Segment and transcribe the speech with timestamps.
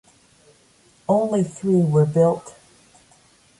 [1.07, 2.55] Only three were built.